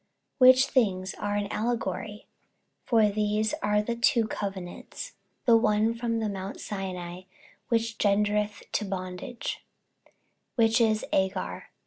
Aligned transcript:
48:004:024 0.41 0.49
Which 0.49 0.65
things 0.65 1.13
are 1.19 1.35
an 1.35 1.47
allegory: 1.51 2.25
for 2.85 3.09
these 3.11 3.53
are 3.61 3.83
the 3.83 3.95
two 3.95 4.27
covenants; 4.27 5.11
the 5.45 5.55
one 5.55 5.93
from 5.93 6.17
the 6.17 6.27
mount 6.27 6.59
Sinai, 6.59 7.21
which 7.67 7.99
gendereth 7.99 8.63
to 8.71 8.83
bondage, 8.83 9.63
which 10.55 10.81
is 10.81 11.05
Agar. 11.13 11.69